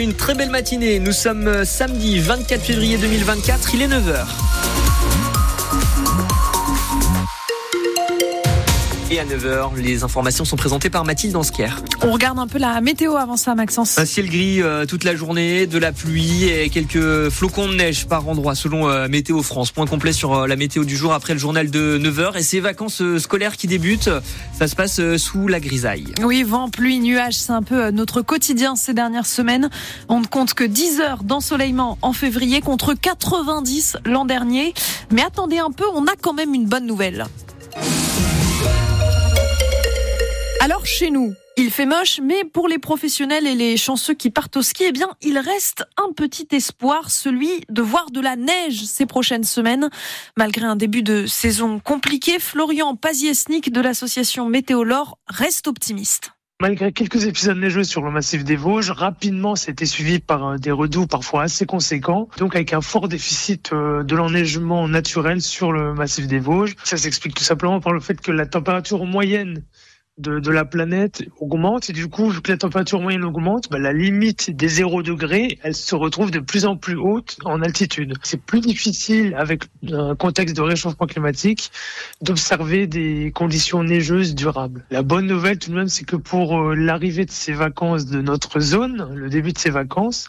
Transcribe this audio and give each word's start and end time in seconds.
Une 0.00 0.14
très 0.14 0.34
belle 0.34 0.48
matinée. 0.48 0.98
Nous 1.00 1.12
sommes 1.12 1.46
euh, 1.46 1.66
samedi 1.66 2.18
24 2.18 2.62
février 2.62 2.96
2024. 2.96 3.74
Il 3.74 3.82
est 3.82 3.88
9h. 3.88 4.24
Et 9.12 9.20
à 9.20 9.26
9h, 9.26 9.76
les 9.76 10.04
informations 10.04 10.46
sont 10.46 10.56
présentées 10.56 10.88
par 10.88 11.04
Mathilde 11.04 11.36
Ansker. 11.36 11.68
On 12.00 12.12
regarde 12.12 12.38
un 12.38 12.46
peu 12.46 12.58
la 12.58 12.80
météo 12.80 13.16
avant 13.16 13.36
ça, 13.36 13.54
Maxence. 13.54 13.98
Un 13.98 14.06
ciel 14.06 14.24
gris 14.24 14.62
euh, 14.62 14.86
toute 14.86 15.04
la 15.04 15.14
journée, 15.14 15.66
de 15.66 15.76
la 15.76 15.92
pluie 15.92 16.44
et 16.44 16.70
quelques 16.70 17.28
flocons 17.28 17.68
de 17.68 17.74
neige 17.74 18.06
par 18.06 18.26
endroit 18.26 18.54
selon 18.54 18.88
euh, 18.88 19.08
Météo 19.08 19.42
France. 19.42 19.70
Point 19.70 19.84
complet 19.84 20.14
sur 20.14 20.32
euh, 20.32 20.46
la 20.46 20.56
météo 20.56 20.84
du 20.84 20.96
jour 20.96 21.12
après 21.12 21.34
le 21.34 21.38
journal 21.38 21.70
de 21.70 21.98
9h. 21.98 22.38
Et 22.38 22.42
ces 22.42 22.60
vacances 22.60 23.02
scolaires 23.18 23.58
qui 23.58 23.66
débutent, 23.66 24.08
ça 24.58 24.66
se 24.66 24.74
passe 24.74 24.98
sous 25.18 25.46
la 25.46 25.60
grisaille. 25.60 26.06
Oui, 26.22 26.42
vent, 26.42 26.70
pluie, 26.70 26.98
nuages, 26.98 27.34
c'est 27.34 27.52
un 27.52 27.62
peu 27.62 27.90
notre 27.90 28.22
quotidien 28.22 28.76
ces 28.76 28.94
dernières 28.94 29.26
semaines. 29.26 29.68
On 30.08 30.20
ne 30.20 30.26
compte 30.26 30.54
que 30.54 30.64
10 30.64 31.00
heures 31.00 31.22
d'ensoleillement 31.22 31.98
en 32.00 32.14
février 32.14 32.62
contre 32.62 32.94
90 32.94 33.98
l'an 34.06 34.24
dernier. 34.24 34.72
Mais 35.10 35.22
attendez 35.22 35.58
un 35.58 35.70
peu, 35.70 35.84
on 35.94 36.06
a 36.06 36.16
quand 36.18 36.32
même 36.32 36.54
une 36.54 36.64
bonne 36.64 36.86
nouvelle. 36.86 37.26
Alors 40.64 40.86
chez 40.86 41.10
nous, 41.10 41.34
il 41.56 41.72
fait 41.72 41.86
moche, 41.86 42.20
mais 42.22 42.44
pour 42.44 42.68
les 42.68 42.78
professionnels 42.78 43.48
et 43.48 43.56
les 43.56 43.76
chanceux 43.76 44.14
qui 44.14 44.30
partent 44.30 44.56
au 44.56 44.62
ski, 44.62 44.84
eh 44.86 44.92
bien, 44.92 45.08
il 45.20 45.36
reste 45.36 45.84
un 45.96 46.12
petit 46.12 46.46
espoir, 46.52 47.10
celui 47.10 47.64
de 47.68 47.82
voir 47.82 48.12
de 48.12 48.20
la 48.20 48.36
neige 48.36 48.84
ces 48.84 49.04
prochaines 49.04 49.42
semaines. 49.42 49.90
Malgré 50.36 50.64
un 50.64 50.76
début 50.76 51.02
de 51.02 51.26
saison 51.26 51.80
compliqué, 51.80 52.38
Florian 52.38 52.94
Paziesnik 52.94 53.72
de 53.72 53.80
l'association 53.80 54.48
Météolore 54.48 55.18
reste 55.26 55.66
optimiste. 55.66 56.30
Malgré 56.60 56.92
quelques 56.92 57.26
épisodes 57.26 57.58
neigeux 57.58 57.82
sur 57.82 58.02
le 58.02 58.12
massif 58.12 58.44
des 58.44 58.54
Vosges, 58.54 58.92
rapidement 58.92 59.56
c'était 59.56 59.84
suivi 59.84 60.20
par 60.20 60.46
euh, 60.46 60.58
des 60.58 60.70
redoux 60.70 61.08
parfois 61.08 61.42
assez 61.42 61.66
conséquents, 61.66 62.28
donc 62.38 62.54
avec 62.54 62.72
un 62.72 62.80
fort 62.80 63.08
déficit 63.08 63.72
euh, 63.72 64.04
de 64.04 64.14
l'enneigement 64.14 64.86
naturel 64.86 65.42
sur 65.42 65.72
le 65.72 65.92
massif 65.92 66.28
des 66.28 66.38
Vosges. 66.38 66.76
Ça 66.84 66.96
s'explique 66.96 67.34
tout 67.34 67.42
simplement 67.42 67.80
par 67.80 67.92
le 67.92 67.98
fait 67.98 68.20
que 68.20 68.30
la 68.30 68.46
température 68.46 69.04
moyenne 69.06 69.64
de, 70.18 70.40
de 70.40 70.50
la 70.50 70.64
planète 70.64 71.24
augmente 71.40 71.88
et 71.88 71.92
du 71.92 72.08
coup, 72.08 72.28
vu 72.28 72.42
que 72.42 72.52
la 72.52 72.58
température 72.58 73.00
moyenne 73.00 73.24
augmente, 73.24 73.70
bah, 73.70 73.78
la 73.78 73.92
limite 73.92 74.50
des 74.50 74.68
0 74.68 75.02
degrés, 75.02 75.58
elle 75.62 75.74
se 75.74 75.94
retrouve 75.94 76.30
de 76.30 76.38
plus 76.38 76.66
en 76.66 76.76
plus 76.76 76.96
haute 76.96 77.38
en 77.44 77.62
altitude. 77.62 78.14
C'est 78.22 78.40
plus 78.40 78.60
difficile 78.60 79.34
avec 79.36 79.64
un 79.90 80.14
contexte 80.14 80.56
de 80.56 80.62
réchauffement 80.62 81.06
climatique 81.06 81.70
d'observer 82.20 82.86
des 82.86 83.32
conditions 83.34 83.82
neigeuses 83.82 84.34
durables. 84.34 84.84
La 84.90 85.02
bonne 85.02 85.26
nouvelle 85.26 85.58
tout 85.58 85.70
de 85.70 85.76
même, 85.76 85.88
c'est 85.88 86.04
que 86.04 86.16
pour 86.16 86.60
euh, 86.60 86.74
l'arrivée 86.74 87.24
de 87.24 87.30
ces 87.30 87.52
vacances 87.52 88.06
de 88.06 88.20
notre 88.20 88.60
zone, 88.60 89.14
le 89.14 89.30
début 89.30 89.52
de 89.52 89.58
ces 89.58 89.70
vacances, 89.70 90.28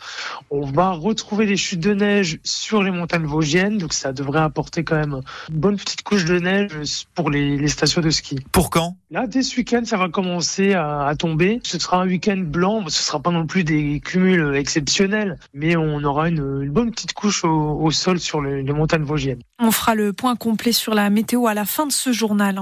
on 0.50 0.66
va 0.66 0.92
retrouver 0.92 1.45
des 1.45 1.58
chutes 1.58 1.81
de 1.81 1.94
neige 1.94 2.40
sur 2.44 2.84
les 2.84 2.92
montagnes 2.92 3.25
vosgiennes, 3.25 3.78
donc 3.78 3.94
ça 3.94 4.14
devrait 4.14 4.42
apporter 4.42 4.84
quand 4.84 4.95
même 4.95 5.22
une 5.50 5.59
bonne 5.59 5.78
petite 5.78 6.03
couche 6.03 6.25
de 6.25 6.40
neige 6.40 6.72
pour 7.16 7.30
les, 7.30 7.58
les 7.58 7.68
stations 7.68 8.02
de 8.02 8.09
ski. 8.09 8.40
Pour 8.52 8.70
quand? 8.70 8.97
Là, 9.12 9.28
dès 9.28 9.44
ce 9.44 9.53
ça 9.83 9.97
va 9.97 10.09
commencer 10.09 10.73
à, 10.73 11.13
tomber. 11.17 11.59
Ce 11.63 11.79
sera 11.79 12.02
un 12.02 12.07
week-end 12.07 12.38
blanc. 12.38 12.83
Ce 12.88 13.02
sera 13.02 13.19
pas 13.19 13.31
non 13.31 13.47
plus 13.47 13.63
des 13.63 13.99
cumuls 13.99 14.55
exceptionnels, 14.55 15.38
mais 15.53 15.75
on 15.75 16.03
aura 16.03 16.29
une, 16.29 16.69
bonne 16.69 16.91
petite 16.91 17.13
couche 17.13 17.43
au, 17.43 17.79
au 17.81 17.91
sol 17.91 18.19
sur 18.19 18.41
les, 18.41 18.63
les 18.63 18.73
montagnes 18.73 19.03
vosgiennes. 19.03 19.41
On 19.59 19.71
fera 19.71 19.95
le 19.95 20.13
point 20.13 20.35
complet 20.35 20.71
sur 20.71 20.94
la 20.94 21.09
météo 21.09 21.47
à 21.47 21.53
la 21.53 21.66
fin 21.66 21.85
de 21.85 21.91
ce 21.91 22.11
journal. 22.11 22.59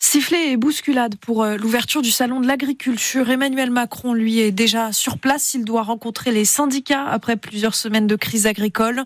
Sifflet 0.00 0.52
et 0.52 0.56
bousculade 0.56 1.16
pour 1.16 1.42
euh, 1.42 1.56
l'ouverture 1.56 2.02
du 2.02 2.10
salon 2.10 2.40
de 2.40 2.46
l'agriculture. 2.46 3.30
Emmanuel 3.30 3.70
Macron, 3.70 4.12
lui, 4.12 4.40
est 4.40 4.52
déjà 4.52 4.92
sur 4.92 5.18
place. 5.18 5.54
Il 5.54 5.64
doit 5.64 5.82
rencontrer 5.82 6.30
les 6.30 6.44
syndicats 6.44 7.06
après 7.06 7.36
plusieurs 7.36 7.74
semaines 7.74 8.06
de 8.06 8.16
crise 8.16 8.46
agricole. 8.46 9.04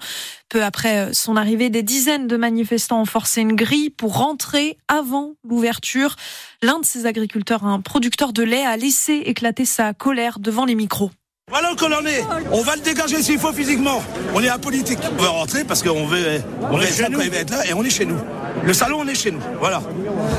Peu 0.48 0.64
après 0.64 0.98
euh, 0.98 1.12
son 1.12 1.36
arrivée, 1.36 1.70
des 1.70 1.82
dizaines 1.82 2.26
de 2.26 2.36
manifestants 2.36 3.00
ont 3.00 3.06
forcé 3.06 3.40
une 3.40 3.54
grille 3.54 3.90
pour 3.90 4.16
rentrer 4.16 4.78
avant 4.88 5.34
l'ouverture. 5.48 6.16
L'un 6.62 6.80
de 6.80 6.84
ces 6.84 7.06
agriculteurs, 7.06 7.45
un 7.52 7.80
producteur 7.80 8.32
de 8.32 8.42
lait, 8.42 8.64
a 8.64 8.76
laissé 8.76 9.22
éclater 9.26 9.64
sa 9.64 9.94
colère 9.94 10.38
devant 10.38 10.64
les 10.64 10.74
micros. 10.74 11.10
Voilà 11.48 11.70
le 11.70 11.76
colonel, 11.76 12.24
on 12.50 12.62
va 12.62 12.74
le 12.74 12.82
dégager 12.82 13.22
s'il 13.22 13.38
faut 13.38 13.52
physiquement. 13.52 14.02
On 14.34 14.42
est 14.42 14.48
apolitique. 14.48 14.98
On 15.16 15.22
veut 15.22 15.28
rentrer 15.28 15.62
parce 15.62 15.80
qu'on 15.80 16.04
veut, 16.04 16.42
on 16.60 16.76
veut 16.76 16.84
être 16.84 16.98
là 16.98 17.08
quand 17.12 17.20
il 17.20 17.30
va 17.30 17.36
être 17.36 17.50
là 17.50 17.64
et 17.66 17.72
on 17.72 17.84
est 17.84 17.90
chez 17.90 18.04
nous. 18.04 18.18
Le 18.64 18.72
salon, 18.72 18.98
on 19.02 19.06
est 19.06 19.14
chez 19.14 19.30
nous. 19.30 19.40
Voilà. 19.60 19.80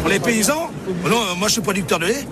On 0.05 0.09
est 0.09 0.19
paysans. 0.19 0.69
Non, 1.05 1.35
moi, 1.37 1.47
je 1.47 1.53
suis 1.53 1.61
producteur 1.61 1.99
de 1.99 2.07
lait. 2.07 2.27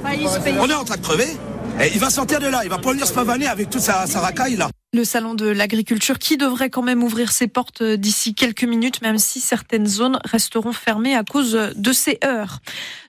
On 0.60 0.70
est 0.70 0.74
en 0.74 0.84
train 0.84 0.98
de 0.98 1.02
crever. 1.02 1.38
Et 1.82 1.92
il 1.94 2.00
va 2.00 2.10
sortir 2.10 2.40
de 2.42 2.48
là. 2.48 2.62
Il 2.64 2.70
va 2.70 2.78
pas 2.78 2.92
venir 2.92 3.08
se 3.08 3.14
pavaner 3.14 3.48
avec 3.48 3.70
toute 3.70 3.82
sa, 3.82 4.08
sa 4.08 4.20
racaille 4.20 4.58
là. 4.58 4.70
Le 4.94 5.04
salon 5.04 5.34
de 5.34 5.48
l'agriculture 5.48 6.20
qui 6.20 6.38
devrait 6.38 6.70
quand 6.70 6.82
même 6.82 7.04
ouvrir 7.04 7.32
ses 7.32 7.48
portes 7.48 7.84
d'ici 7.84 8.34
quelques 8.34 8.64
minutes, 8.64 9.02
même 9.02 9.18
si 9.18 9.42
certaines 9.42 9.88
zones 9.88 10.20
resteront 10.24 10.72
fermées 10.72 11.16
à 11.16 11.24
cause 11.24 11.52
de 11.76 11.92
ces 11.92 12.18
heures. 12.24 12.60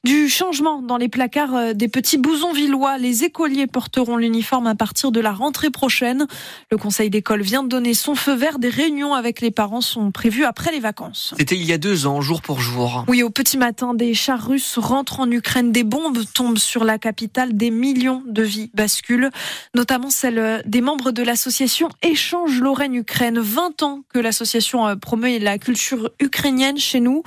Du 0.06 0.28
changement 0.28 0.82
dans 0.82 0.98
les 0.98 1.08
placards 1.08 1.56
euh, 1.56 1.72
des 1.72 1.88
petits 1.88 2.16
bousons 2.16 2.52
villois, 2.52 2.96
les 2.96 3.24
écoliers 3.24 3.66
porteront 3.66 4.16
l'uniforme 4.16 4.68
à 4.68 4.76
partir 4.76 5.10
de 5.10 5.18
la 5.18 5.32
rentrée 5.32 5.70
prochaine. 5.70 6.28
Le 6.70 6.76
conseil 6.76 7.10
d'école 7.10 7.42
vient 7.42 7.64
de 7.64 7.68
donner 7.68 7.92
son 7.92 8.14
feu 8.14 8.32
vert. 8.36 8.60
Des 8.60 8.68
réunions 8.68 9.14
avec 9.14 9.40
les 9.40 9.50
parents 9.50 9.80
sont 9.80 10.12
prévues 10.12 10.44
après 10.44 10.70
les 10.70 10.78
vacances. 10.78 11.34
C'était 11.36 11.56
il 11.56 11.64
y 11.64 11.72
a 11.72 11.78
deux 11.78 12.06
ans, 12.06 12.20
jour 12.20 12.40
pour 12.40 12.60
jour. 12.60 13.04
Oui, 13.08 13.24
au 13.24 13.30
petit 13.30 13.58
matin, 13.58 13.94
des 13.94 14.14
chars 14.14 14.46
russes 14.46 14.78
rentrent 14.78 15.18
en 15.18 15.28
Ukraine, 15.28 15.72
des 15.72 15.82
bombes 15.82 16.22
tombent 16.32 16.58
sur 16.58 16.84
la 16.84 16.98
capitale, 16.98 17.56
des 17.56 17.72
millions 17.72 18.22
de 18.28 18.44
vies 18.44 18.70
basculent, 18.74 19.32
notamment 19.74 20.10
celles 20.10 20.62
des 20.66 20.82
membres 20.82 21.10
de 21.10 21.24
l'association 21.24 21.88
Échange 22.02 22.60
Lorraine-Ukraine. 22.60 23.40
20 23.40 23.82
ans 23.82 24.04
que 24.14 24.20
l'association 24.20 24.86
euh, 24.86 24.94
promeut 24.94 25.40
la 25.40 25.58
culture 25.58 26.10
ukrainienne 26.20 26.78
chez 26.78 27.00
nous. 27.00 27.24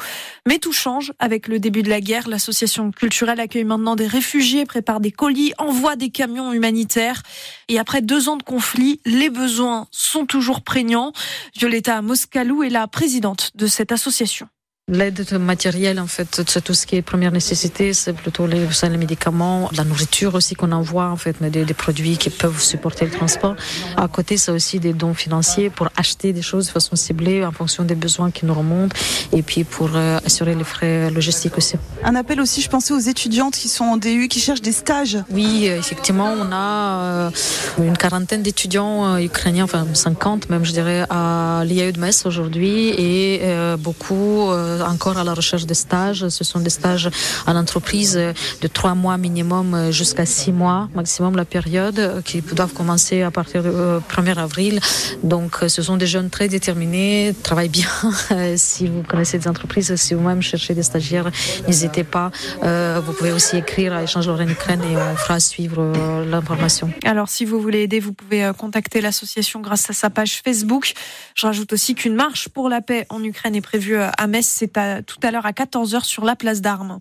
Mais 0.47 0.59
tout 0.59 0.71
change 0.71 1.11
avec 1.19 1.49
le 1.49 1.59
début 1.59 1.83
de 1.83 1.89
la 1.89 1.99
guerre. 1.99 2.29
L'association 2.29 2.68
culturelle 2.95 3.39
accueille 3.39 3.63
maintenant 3.63 3.95
des 3.95 4.07
réfugiés, 4.07 4.65
prépare 4.65 4.99
des 4.99 5.11
colis, 5.11 5.53
envoie 5.57 5.95
des 5.95 6.09
camions 6.09 6.53
humanitaires. 6.53 7.23
Et 7.67 7.79
après 7.79 8.01
deux 8.01 8.29
ans 8.29 8.37
de 8.37 8.43
conflit, 8.43 9.01
les 9.05 9.29
besoins 9.29 9.87
sont 9.91 10.25
toujours 10.25 10.61
prégnants. 10.61 11.11
Violetta 11.57 12.01
Moscalou 12.01 12.63
est 12.63 12.69
la 12.69 12.87
présidente 12.87 13.51
de 13.55 13.67
cette 13.67 13.91
association. 13.91 14.47
L'aide 14.89 15.31
matérielle, 15.39 15.99
en 15.99 16.07
fait, 16.07 16.41
c'est 16.47 16.63
tout 16.63 16.73
ce 16.73 16.85
qui 16.85 16.95
est 16.95 17.01
première 17.01 17.31
nécessité, 17.31 17.93
c'est 17.93 18.13
plutôt 18.13 18.47
les, 18.47 18.67
les 18.83 18.97
médicaments, 18.97 19.69
la 19.75 19.83
nourriture 19.83 20.35
aussi 20.35 20.55
qu'on 20.55 20.71
envoie, 20.71 21.09
en 21.09 21.15
fait, 21.15 21.35
mais 21.41 21.49
des, 21.49 21.63
des, 21.63 21.73
produits 21.73 22.17
qui 22.17 22.29
peuvent 22.29 22.61
supporter 22.61 23.05
le 23.05 23.11
transport. 23.11 23.55
À 23.97 24.07
côté, 24.07 24.37
c'est 24.37 24.51
aussi 24.51 24.79
des 24.79 24.93
dons 24.93 25.13
financiers 25.13 25.69
pour 25.69 25.89
acheter 25.95 26.33
des 26.33 26.41
choses 26.41 26.67
de 26.67 26.71
façon 26.71 26.95
ciblée 26.95 27.45
en 27.45 27.51
fonction 27.51 27.83
des 27.83 27.95
besoins 27.95 28.31
qui 28.31 28.45
nous 28.45 28.53
remontent 28.53 28.95
et 29.31 29.43
puis 29.43 29.63
pour 29.63 29.91
euh, 29.95 30.19
assurer 30.25 30.55
les 30.55 30.63
frais 30.63 31.11
logistiques 31.11 31.57
aussi. 31.57 31.75
Un 32.03 32.15
appel 32.15 32.41
aussi, 32.41 32.61
je 32.61 32.69
pensais 32.69 32.93
aux 32.93 32.99
étudiantes 32.99 33.53
qui 33.55 33.69
sont 33.69 33.85
en 33.85 33.97
DU, 33.97 34.27
qui 34.27 34.39
cherchent 34.39 34.61
des 34.61 34.71
stages. 34.71 35.17
Oui, 35.29 35.65
effectivement, 35.65 36.33
on 36.39 36.51
a 36.51 37.03
euh, 37.03 37.29
une 37.77 37.97
quarantaine 37.97 38.41
d'étudiants 38.41 39.15
euh, 39.15 39.19
ukrainiens, 39.19 39.65
enfin 39.65 39.85
50 39.93 40.49
même, 40.49 40.65
je 40.65 40.71
dirais, 40.71 41.05
à 41.09 41.63
l'IAE 41.65 41.91
de 41.91 41.99
Metz 41.99 42.25
aujourd'hui 42.25 42.89
et 42.89 43.41
euh, 43.43 43.77
beaucoup 43.77 44.49
encore 44.81 45.17
à 45.17 45.23
la 45.23 45.33
recherche 45.33 45.65
de 45.65 45.73
stages. 45.73 46.27
Ce 46.29 46.43
sont 46.43 46.59
des 46.59 46.69
stages 46.69 47.09
à 47.45 47.53
l'entreprise 47.53 48.13
de 48.15 48.67
trois 48.67 48.95
mois 48.95 49.17
minimum 49.17 49.91
jusqu'à 49.91 50.25
six 50.25 50.51
mois 50.51 50.89
maximum 50.95 51.35
la 51.35 51.45
période 51.45 52.21
qui 52.23 52.41
doivent 52.41 52.73
commencer 52.73 53.21
à 53.21 53.31
partir 53.31 53.63
du 53.63 53.69
1er 53.69 54.37
avril. 54.37 54.79
Donc 55.23 55.57
ce 55.67 55.81
sont 55.81 55.97
des 55.97 56.07
jeunes 56.07 56.29
très 56.29 56.47
déterminés, 56.47 57.33
travaillent 57.43 57.69
bien. 57.69 57.89
si 58.57 58.87
vous 58.87 59.03
connaissez 59.03 59.37
des 59.37 59.47
entreprises, 59.47 59.95
si 59.95 60.13
vous-même 60.13 60.41
cherchez 60.41 60.73
des 60.73 60.83
stagiaires, 60.83 61.29
n'hésitez 61.67 62.03
pas. 62.03 62.31
Euh, 62.63 63.01
vous 63.05 63.13
pouvez 63.13 63.31
aussi 63.31 63.57
écrire 63.57 63.93
à 63.93 64.03
Échange 64.03 64.27
Lorraine 64.27 64.49
Ukraine 64.49 64.81
et 64.83 64.95
on 64.95 65.15
fera 65.15 65.39
suivre 65.39 65.79
euh, 65.79 66.25
l'information. 66.25 66.91
Alors 67.05 67.29
si 67.29 67.45
vous 67.45 67.59
voulez 67.59 67.81
aider, 67.81 67.99
vous 67.99 68.13
pouvez 68.13 68.51
contacter 68.57 69.01
l'association 69.01 69.61
grâce 69.61 69.89
à 69.89 69.93
sa 69.93 70.09
page 70.09 70.41
Facebook. 70.43 70.93
Je 71.35 71.45
rajoute 71.45 71.73
aussi 71.73 71.95
qu'une 71.95 72.15
marche 72.15 72.49
pour 72.49 72.69
la 72.69 72.81
paix 72.81 73.05
en 73.09 73.23
Ukraine 73.23 73.55
est 73.55 73.61
prévue 73.61 73.97
à 73.97 74.27
Metz. 74.27 74.63
Tout 74.69 75.19
à 75.23 75.31
l'heure 75.31 75.45
à 75.45 75.51
14h 75.51 76.03
sur 76.03 76.25
la 76.25 76.35
place 76.35 76.61
d'Armes. 76.61 76.99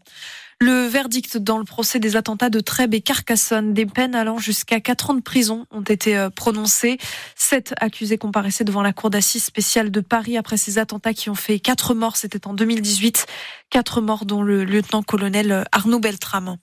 Le 0.61 0.89
verdict 0.89 1.37
dans 1.37 1.59
le 1.59 1.65
procès 1.65 2.01
des 2.01 2.17
attentats 2.17 2.51
de 2.51 2.59
Trèbes 2.59 2.93
et 2.93 3.01
Carcassonne, 3.01 3.75
des 3.75 3.87
peines 3.87 4.17
allant 4.17 4.39
jusqu'à 4.39 4.81
4 4.81 5.11
ans 5.11 5.15
de 5.15 5.21
prison 5.21 5.67
ont 5.71 5.83
été 5.83 6.27
prononcées. 6.35 6.99
Sept 7.37 7.75
accusés 7.81 8.19
comparaissaient 8.19 8.65
devant 8.65 8.83
la 8.83 8.93
cour 8.93 9.09
d'assises 9.09 9.45
spéciale 9.45 9.93
de 9.93 10.01
Paris 10.01 10.37
après 10.37 10.57
ces 10.57 10.79
attentats 10.79 11.15
qui 11.15 11.31
ont 11.31 11.37
fait 11.37 11.61
quatre 11.61 11.95
morts. 11.95 12.17
C'était 12.17 12.49
en 12.49 12.55
2018. 12.55 13.27
Quatre 13.71 14.01
morts 14.01 14.25
dont 14.25 14.43
le 14.43 14.65
lieutenant-colonel 14.65 15.65
Arnaud 15.71 16.01
Beltrame. 16.01 16.57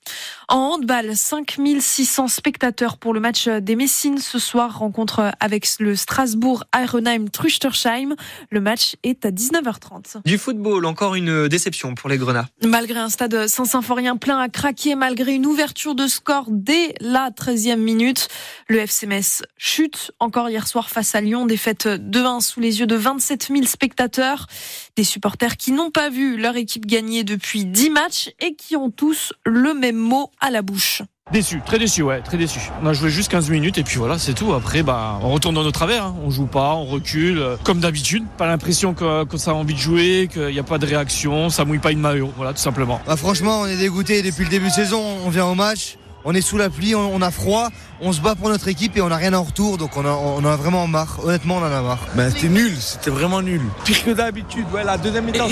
En 0.50 0.58
handball, 0.58 1.16
5600 1.16 2.28
spectateurs 2.28 2.98
pour 2.98 3.14
le 3.14 3.22
match 3.22 3.48
des 3.48 3.78
Messines 3.78 4.18
ce 4.18 4.40
soir. 4.40 4.80
Rencontre 4.80 5.32
avec 5.40 5.70
le 5.80 5.96
Strasbourg 5.96 6.66
Ironheim 6.76 7.30
Truchtersheim. 7.30 8.16
Le 8.50 8.60
match 8.60 8.98
est 9.04 9.26
à 9.26 9.32
19h30. 9.32 10.24
Du 10.26 10.38
football, 10.38 10.86
encore 10.86 11.16
une 11.16 11.48
déception 11.48 11.96
pour 11.96 12.10
les 12.10 12.18
Grenats. 12.18 12.48
Malgré 12.66 13.00
un 13.00 13.10
stade 13.10 13.48
sans 13.48 13.66
Saint-Symphorien 13.86 14.18
plein 14.18 14.40
à 14.40 14.50
craquer 14.50 14.96
malgré 14.96 15.36
une 15.36 15.46
ouverture 15.46 15.94
de 15.94 16.08
score 16.08 16.46
dès 16.50 16.96
la 17.02 17.30
13e 17.30 17.76
minute. 17.76 18.30
Le 18.68 18.80
FC 18.80 19.06
Metz 19.06 19.44
chute 19.58 20.12
encore 20.20 20.50
hier 20.50 20.68
soir 20.68 20.90
face 20.90 21.14
à 21.14 21.22
Lyon, 21.22 21.46
défaite 21.46 21.86
2-1 21.86 22.42
sous 22.42 22.60
les 22.60 22.80
yeux 22.80 22.88
de 22.88 22.96
27 22.96 23.50
000 23.52 23.64
spectateurs. 23.66 24.48
Des 24.96 25.04
supporters 25.04 25.56
qui 25.56 25.72
n'ont 25.72 25.92
pas 25.92 26.10
vu 26.10 26.36
leur 26.36 26.56
équipe 26.56 26.88
gagner 26.88 27.24
depuis 27.24 27.66
10 27.66 27.92
matchs 27.92 28.32
et 28.40 28.56
qui 28.56 28.76
ont 28.76 28.90
tous 28.90 29.34
le 29.46 29.76
même 29.76 29.98
mot 29.98 30.32
à 30.40 30.50
la 30.50 30.64
bouche. 30.64 31.04
Déçu, 31.32 31.60
très 31.66 31.80
déçu, 31.80 32.04
ouais, 32.04 32.22
très 32.22 32.38
déçu. 32.38 32.60
On 32.84 32.86
a 32.86 32.94
joué 32.94 33.10
juste 33.10 33.32
15 33.32 33.50
minutes 33.50 33.80
et 33.80 33.84
puis 33.84 33.98
voilà, 33.98 34.20
c'est 34.20 34.36
tout. 34.36 34.54
Après, 34.54 34.84
bah, 34.84 35.20
on 35.24 35.32
retourne 35.32 35.56
dans 35.56 35.64
nos 35.64 35.72
travers. 35.72 36.06
Hein. 36.06 36.16
On 36.24 36.30
joue 36.30 36.46
pas, 36.46 36.76
on 36.76 36.86
recule, 36.86 37.40
euh, 37.40 37.58
comme 37.64 37.80
d'habitude. 37.80 38.24
Pas 38.38 38.46
l'impression 38.46 38.94
que, 38.94 39.26
ça 39.36 39.50
a 39.50 39.54
envie 39.56 39.74
de 39.74 39.80
jouer, 39.80 40.30
qu'il 40.32 40.50
n'y 40.50 40.60
a 40.60 40.64
pas 40.64 40.78
de 40.78 40.86
réaction, 40.86 41.50
ça 41.50 41.66
mouille 41.66 41.80
pas 41.80 41.92
une 41.92 42.00
maillot, 42.00 42.32
voilà, 42.38 42.54
tout 42.54 42.60
simplement. 42.60 43.02
Bah, 43.08 43.18
franchement, 43.18 43.62
on 43.62 43.66
est 43.66 43.76
dégoûté 43.76 44.22
depuis 44.22 44.44
le 44.44 44.52
début 44.52 44.68
de 44.68 44.72
saison. 44.72 45.02
On 45.26 45.30
vient 45.30 45.48
au 45.48 45.56
match, 45.56 45.98
on 46.26 46.34
est 46.34 46.42
sous 46.42 46.58
la 46.58 46.72
pluie, 46.72 46.96
on, 46.96 47.22
a 47.22 47.30
froid, 47.30 47.70
on 48.02 48.12
se 48.12 48.20
bat 48.20 48.34
pour 48.34 48.50
notre 48.50 48.68
équipe 48.68 48.98
et 48.98 49.02
on 49.02 49.10
n'a 49.10 49.16
rien 49.16 49.34
en 49.36 49.44
retour, 49.44 49.78
donc 49.78 49.96
on, 49.96 50.04
a, 50.04 50.52
a 50.52 50.56
vraiment 50.56 50.88
marre. 50.88 51.20
Honnêtement, 51.24 51.58
on 51.58 51.62
en 51.62 51.72
a 51.72 51.82
marre. 51.82 52.00
Ben, 52.16 52.32
c'était 52.32 52.50
nul, 52.50 52.74
c'était 52.80 53.12
vraiment 53.12 53.44
nul. 53.44 53.62
Pire 53.84 54.04
que 54.04 54.12
d'habitude, 54.12 54.66
ouais, 54.74 54.84
la 54.84 54.98
deuxième 54.98 55.26
mi-temps. 55.26 55.48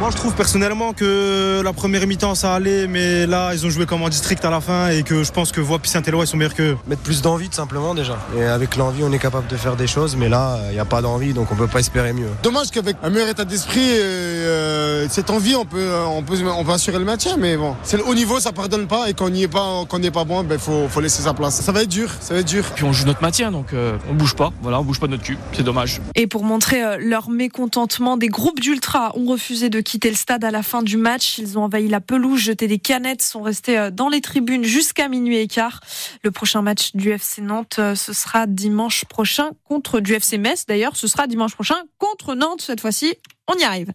Moi, 0.00 0.08
je 0.10 0.16
trouve 0.16 0.34
personnellement 0.34 0.94
que 0.94 1.60
la 1.62 1.72
première 1.74 2.06
mi-temps, 2.06 2.34
ça 2.34 2.54
allait, 2.54 2.86
mais 2.86 3.26
là, 3.26 3.52
ils 3.52 3.66
ont 3.66 3.70
joué 3.70 3.84
comme 3.84 4.02
en 4.02 4.08
district 4.08 4.42
à 4.46 4.50
la 4.50 4.62
fin 4.62 4.88
et 4.88 5.02
que 5.02 5.22
je 5.24 5.30
pense 5.30 5.52
que 5.52 5.60
Voix 5.60 5.78
et 5.84 5.86
Saint-Éloi, 5.86 6.24
ils 6.24 6.28
sont 6.28 6.38
meilleurs 6.38 6.54
qu'eux. 6.54 6.78
Mettre 6.86 7.02
plus 7.02 7.20
d'envie, 7.20 7.50
tout 7.50 7.56
simplement, 7.56 7.94
déjà. 7.94 8.16
Et 8.34 8.44
avec 8.44 8.76
l'envie, 8.76 9.02
on 9.04 9.12
est 9.12 9.18
capable 9.18 9.46
de 9.48 9.56
faire 9.56 9.76
des 9.76 9.86
choses, 9.86 10.16
mais 10.16 10.30
là, 10.30 10.58
il 10.70 10.72
n'y 10.74 10.80
a 10.80 10.86
pas 10.86 11.02
d'envie, 11.02 11.34
donc 11.34 11.52
on 11.52 11.54
peut 11.54 11.68
pas 11.68 11.80
espérer 11.80 12.14
mieux. 12.14 12.30
Dommage 12.42 12.70
qu'avec 12.70 12.96
un 13.02 13.10
meilleur 13.10 13.28
état 13.28 13.44
d'esprit, 13.44 13.80
euh, 13.82 15.06
cette 15.10 15.28
envie, 15.28 15.54
on 15.54 15.66
peut, 15.66 15.90
on, 16.06 16.22
peut, 16.22 16.38
on 16.46 16.64
peut 16.64 16.72
assurer 16.72 16.98
le 16.98 17.04
maintien, 17.04 17.36
mais 17.36 17.58
bon, 17.58 17.76
c'est 17.82 17.98
le 17.98 18.06
haut 18.06 18.14
niveau, 18.14 18.40
ça 18.40 18.52
pardonne 18.52 18.86
pas, 18.86 19.10
et 19.10 19.12
quand 19.12 19.26
on 19.26 19.30
n'y 19.30 19.42
est 19.42 19.48
pas, 19.48 19.84
qu'on 19.86 19.98
n'est 19.98 20.13
pas 20.14 20.24
bon, 20.24 20.44
ben 20.44 20.58
faut 20.58 20.88
faut 20.88 21.00
laisser 21.00 21.22
sa 21.22 21.34
place. 21.34 21.60
Ça 21.60 21.72
va 21.72 21.82
être 21.82 21.88
dur, 21.88 22.08
ça 22.20 22.34
va 22.34 22.40
être 22.40 22.46
dur. 22.46 22.64
Puis 22.74 22.84
on 22.84 22.92
joue 22.92 23.04
notre 23.04 23.20
maintien, 23.20 23.50
donc 23.50 23.72
euh, 23.72 23.98
on 24.08 24.14
bouge 24.14 24.36
pas. 24.36 24.52
Voilà, 24.62 24.80
on 24.80 24.84
bouge 24.84 25.00
pas 25.00 25.06
de 25.06 25.12
notre 25.12 25.24
cul. 25.24 25.36
C'est 25.52 25.64
dommage. 25.64 26.00
Et 26.14 26.28
pour 26.28 26.44
montrer 26.44 26.84
euh, 26.84 26.96
leur 27.00 27.28
mécontentement, 27.28 28.16
des 28.16 28.28
groupes 28.28 28.60
d'ultra 28.60 29.12
ont 29.18 29.26
refusé 29.26 29.70
de 29.70 29.80
quitter 29.80 30.10
le 30.10 30.16
stade 30.16 30.44
à 30.44 30.52
la 30.52 30.62
fin 30.62 30.82
du 30.82 30.96
match. 30.96 31.38
Ils 31.38 31.58
ont 31.58 31.64
envahi 31.64 31.88
la 31.88 32.00
pelouse, 32.00 32.38
jeté 32.38 32.68
des 32.68 32.78
canettes, 32.78 33.22
sont 33.22 33.42
restés 33.42 33.76
euh, 33.76 33.90
dans 33.90 34.08
les 34.08 34.20
tribunes 34.20 34.64
jusqu'à 34.64 35.08
minuit 35.08 35.38
et 35.38 35.48
quart. 35.48 35.80
Le 36.22 36.30
prochain 36.30 36.62
match 36.62 36.92
du 36.94 37.10
FC 37.10 37.42
Nantes, 37.42 37.80
ce 37.96 38.12
sera 38.12 38.46
dimanche 38.46 39.04
prochain 39.06 39.50
contre 39.64 39.98
du 39.98 40.14
FC 40.14 40.38
Metz. 40.38 40.64
D'ailleurs, 40.66 40.96
ce 40.96 41.08
sera 41.08 41.26
dimanche 41.26 41.54
prochain 41.54 41.76
contre 41.98 42.36
Nantes 42.36 42.62
cette 42.62 42.80
fois-ci 42.80 43.14
on 43.46 43.54
y 43.58 43.64
arrive. 43.64 43.90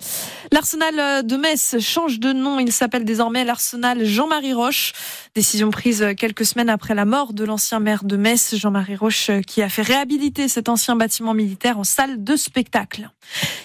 L'Arsenal 0.51 1.25
de 1.25 1.35
Metz 1.37 1.77
change 1.79 2.19
de 2.19 2.33
nom. 2.33 2.59
Il 2.59 2.71
s'appelle 2.71 3.03
désormais 3.03 3.43
l'Arsenal 3.43 4.05
Jean-Marie 4.05 4.53
Roche. 4.53 4.93
Décision 5.33 5.71
prise 5.71 6.05
quelques 6.17 6.45
semaines 6.45 6.69
après 6.69 6.93
la 6.93 7.05
mort 7.05 7.33
de 7.33 7.43
l'ancien 7.43 7.79
maire 7.79 8.03
de 8.03 8.15
Metz, 8.15 8.55
Jean-Marie 8.55 8.95
Roche, 8.95 9.31
qui 9.47 9.61
a 9.61 9.69
fait 9.69 9.81
réhabiliter 9.81 10.47
cet 10.47 10.69
ancien 10.69 10.95
bâtiment 10.95 11.33
militaire 11.33 11.79
en 11.79 11.83
salle 11.83 12.23
de 12.23 12.35
spectacle. 12.35 13.09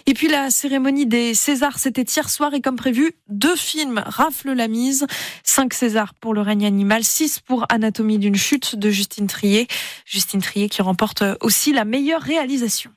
Et 0.06 0.14
puis 0.14 0.28
la 0.28 0.50
cérémonie 0.50 1.06
des 1.06 1.34
Césars, 1.34 1.78
c'était 1.78 2.02
hier 2.02 2.30
soir 2.30 2.54
et 2.54 2.60
comme 2.60 2.76
prévu, 2.76 3.12
deux 3.28 3.56
films 3.56 4.02
raflent 4.06 4.52
la 4.52 4.68
mise. 4.68 5.06
Cinq 5.42 5.74
Césars 5.74 6.14
pour 6.14 6.34
Le 6.34 6.40
règne 6.40 6.66
animal, 6.66 7.04
six 7.04 7.40
pour 7.40 7.66
Anatomie 7.68 8.18
d'une 8.18 8.36
chute 8.36 8.76
de 8.76 8.90
Justine 8.90 9.26
Trier. 9.26 9.68
Justine 10.06 10.40
Trier 10.40 10.68
qui 10.68 10.82
remporte 10.82 11.22
aussi 11.40 11.72
la 11.72 11.84
meilleure 11.84 12.22
réalisation. 12.22 12.90